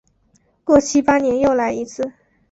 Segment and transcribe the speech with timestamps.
[0.63, 2.11] 过七八年又来一次。